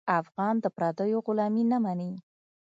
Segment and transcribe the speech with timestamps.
[0.19, 2.11] افغان د پردیو غلامي نه مني.